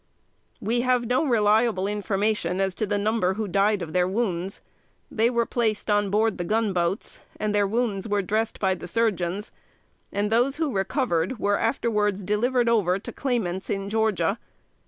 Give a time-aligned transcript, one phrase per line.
[0.59, 4.59] We have no reliable information as to the number who died of their wounds.
[5.11, 8.87] They were placed on board the gun boats, and their wounds were dressed by the
[8.87, 9.51] surgeons;
[10.11, 14.39] and those who recovered were afterwards delivered over to claimants in Georgia.